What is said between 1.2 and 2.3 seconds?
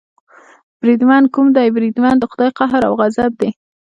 کوم دی بریدمن، د